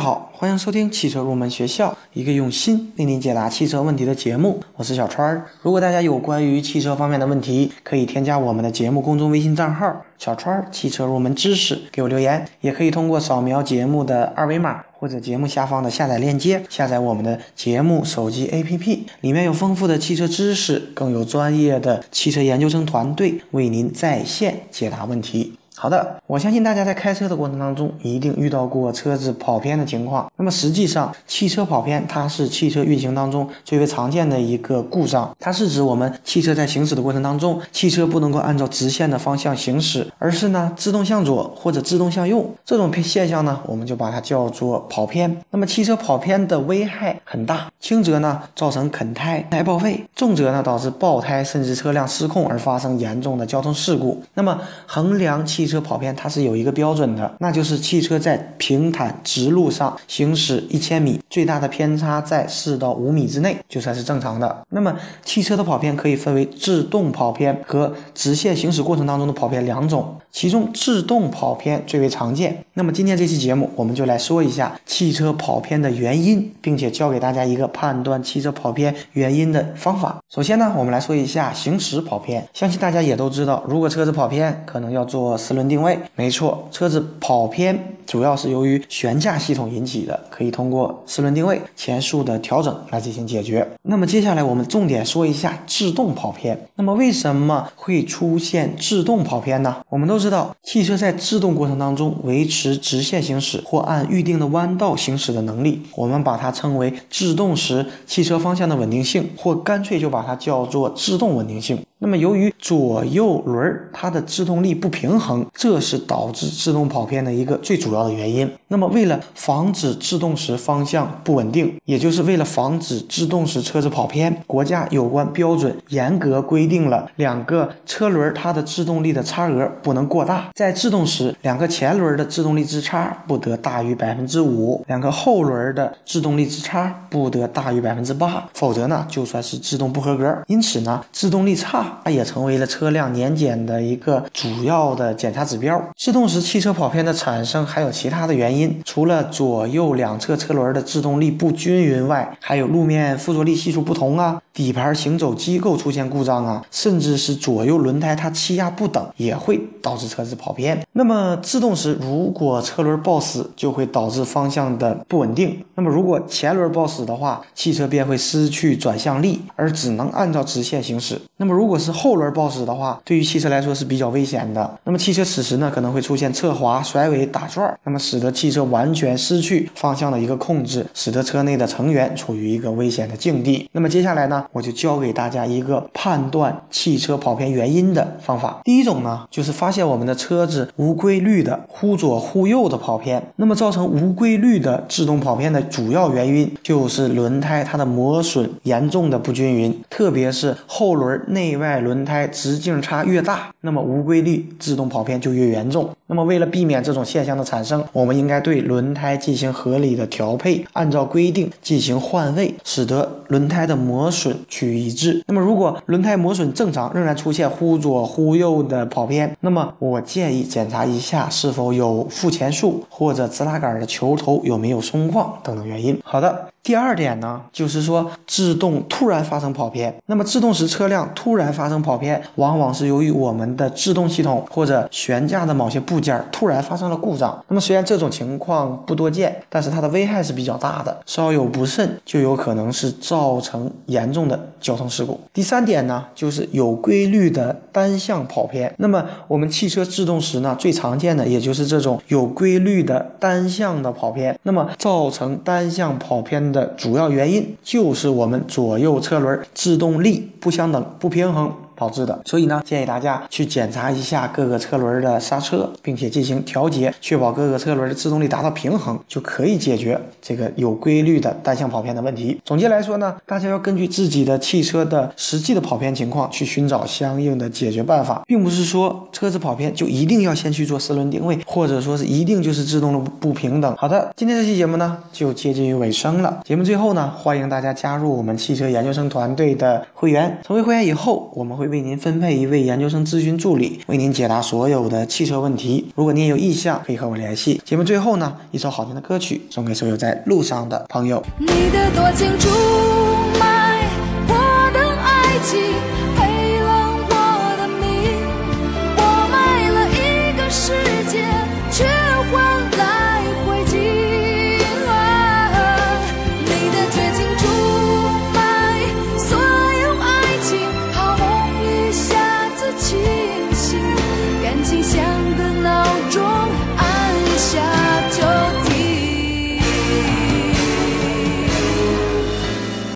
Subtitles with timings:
[0.00, 4.58] 好，欢迎收听汽车入门学校，一个用心为您解答汽车问题的节目。
[4.76, 5.44] 我是小川儿。
[5.60, 25.58] 如果大家有关于汽车方面的问题，可以添加我们的节目公众微信账号“小川儿汽车入门知识”给我留言，也可以通过扫描节目的二维码或者节目下方的下载链接下载我们的节目手机 APP，里面有丰富的汽车知识，更有专业的汽车研究生团队为您在线解答问题。
[25.82, 30.30] 好的，我相信大家在开车的过程当中一定遇到过车子跑偏的情况。
[30.36, 42.44] 那么实际上，汽车跑偏它是汽车运行当中最为常见的一个故障，它是指我们汽车在行驶的过程当中，汽车不能够按照直线的方向行驶，而是呢自动向左或者自动向右。
[42.62, 45.34] 这种现象呢，我们就把它叫做跑偏。
[45.48, 54.22] 那么汽车跑偏的危害很大，轻则呢造成啃胎、胎报废，重则呢导致爆胎，甚至车辆失控而发生严重的交通事故。
[54.34, 64.58] 那么衡量汽车跑偏它是有一个标准的，那就是汽车在平坦直路上行驶一千米，最大的偏差在四到五米之内，就算是正常的。
[64.70, 72.64] 那么汽车的跑偏可以分为制动跑偏和直线行驶过程当中的跑偏两种，其中制动跑偏最为常见。
[72.74, 80.20] 那么今天这期节目，我们就来说一下汽车跑偏的原因，并且教给大家一个判断汽车跑偏原因的方法。
[80.28, 85.96] 首先呢，我们来说一下行驶跑偏，相信大家也都知道，如果车子跑偏，可能要做四轮定位。
[86.16, 93.68] 没错，车子跑偏主要是由于悬架系统引起的，可以通过四轮定位前束的调整来进行解决。
[93.82, 96.58] 那么接下来我们重点说一下制动跑偏。
[96.76, 99.76] 那么为什么会出现制动跑偏呢？
[99.90, 111.78] 我们都知道，汽车在制动过程当中维持直线行驶或按预定的弯道行驶的能力，我们把它称为制动时汽车方向的稳定性，或干脆就把它叫做制动稳定性。
[112.02, 118.50] 那么由于左右轮它的制动力不平衡，这是导致制动跑偏的一个最主要的原因。
[118.68, 130.48] 那么为了防止制动时方向不稳定，也就是为了防止制动时车子跑偏，国家有关标准严格规定了两个车轮它的制动力的差额不能过大。
[130.54, 140.42] 在制动时，两个前轮的制动力之差不得大于百分之五，两个后轮的制动力之差不得大于百分之八，否则呢就算是制动不合格。
[140.46, 141.88] 因此呢，制动力差。
[142.04, 145.82] 它也成为了车辆年检的一个主要的检查指标。
[145.96, 160.80] 制动时汽车跑偏的产生还有其他的原因，除了左右两侧车轮的制动力不均匀外，还有路面附着力系数不同啊，底盘行走机构出现故障啊，甚至是左右轮胎它气压不等，也会导致车子跑偏。
[160.92, 165.64] 那么制动时如果车轮抱死，就会导致方向的不稳定。
[165.74, 171.20] 那么如果前轮抱死的话，汽车便会失去转向力，而只能按照直线行驶。
[171.36, 174.78] 那么如果是后轮抱死的话，对于汽车来说是比较危险的。
[174.84, 183.68] 那么汽车此时呢，可能会出现侧滑、甩尾、打转，那么使得汽车完全失去方向的一个控制，使得车内的成员处于一个危险的境地。
[183.72, 188.60] 那么接下来呢，我就教给大家一个判断汽车跑偏原因的方法。
[188.62, 193.22] 第一种呢，就是发现我们的车子无规律的忽左忽右的跑偏。
[193.36, 201.69] 那么造成无规律的制动跑偏的主要原因，就是轮胎它的磨损严重的不均匀，特别是后轮内外。
[201.78, 205.88] 轮胎直径差越大，那么无规律制动跑偏就越严重。
[206.06, 215.22] 那么为了避免这种现象的产生，我们应该对轮胎进行合理的调配，按照规定进行换位，使得轮胎的磨损趋于一致。
[215.28, 225.96] 那么如果轮胎磨损正常，仍然出现忽左忽右的跑偏，那么我建议检查一下是否有副前束或者直拉杆的球头有没有松旷等等原因。
[226.02, 229.94] 好的，第二点呢，就是说制动突然发生跑偏。
[230.06, 236.00] 那么制动时车辆突然发发生跑偏，往往是由于我们的制动系统或者悬架的某些部。
[236.00, 245.20] 件突然发生了故障，那么虽然这种情况不多见，但是它的危害是比较大的，稍有不慎就有可能是造成严重的交通事故。
[245.34, 248.74] 第三点呢，就是有规律的单向跑偏。
[248.78, 254.34] 那么我们汽车制动时呢，最常见的也就是这种有规律的单向的跑偏。
[254.44, 261.49] 那么造成单向跑偏的主要原因，就是我们左右车轮制动力不相等、不平衡。
[261.80, 272.38] 导致的，所以呢，建议大家去检查一下各个车轮的刹车，并且进行调节，确保各个车轮的制动力达到平衡，就可以解决这个有规律的单向跑偏的问题。
[272.44, 283.74] 总结来说呢，大家要根据自己的汽车的实际的跑偏情况去寻找相应的解决办法，并不是说车子跑偏就一定要先去做四轮定位，或者说是一定就是制动的不平等。
[283.78, 286.42] 好的，今天这期节目呢就接近于尾声了。
[286.44, 291.69] 节目最后呢，欢迎大家加入我们汽车研究生团队的会员，成为会员以后，我们会。
[291.70, 295.86] 为您分配一位研究生咨询助理，为您解答所有的汽车问题。
[295.94, 297.60] 如果您也有意向，可以和我联系。
[297.64, 301.22] 节目最后呢，一首好听的歌曲送给所有在路上的朋友。
[301.38, 302.48] 你的多情注